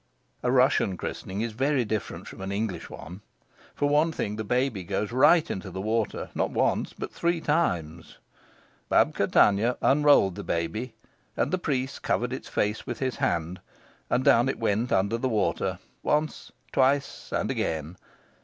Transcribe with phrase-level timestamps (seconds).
[0.41, 3.21] A Russian christening is very different from an English one.
[3.75, 8.17] For one thing, the baby goes right into the water, not once, but three times.
[8.89, 10.95] Babka Tanya unrolled the baby,
[11.37, 13.59] and the priest covered its face with his hand,
[14.09, 17.95] and down it went under the water, once, twice, and again.